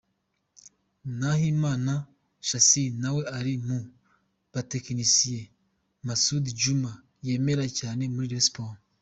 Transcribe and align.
Nahimana 1.19 1.93
Shassir 2.47 2.89
nawe 3.01 3.21
ari 3.37 3.53
mu 3.65 3.77
batekinisiye 4.53 5.41
Masud 6.05 6.43
Djuma 6.53 6.91
yemera 7.27 7.65
cyane 7.79 8.03
muri 8.13 8.27
Rayon 8.31 8.45
Sports. 8.49 8.81